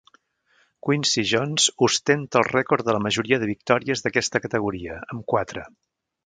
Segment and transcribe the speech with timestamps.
[0.85, 5.69] Quincy Jones ostenta el rècord de la majoria de victòries d'aquesta categoria, amb quatre.